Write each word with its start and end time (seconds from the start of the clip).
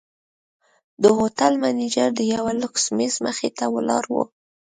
د 1.01 1.03
هوټل 1.17 1.53
منیجر 1.63 2.09
د 2.15 2.21
یوه 2.33 2.51
لوکس 2.61 2.83
میز 2.97 3.15
مخې 3.25 3.49
ته 3.57 3.65
ولاړ 3.75 4.03
و. 4.13 4.15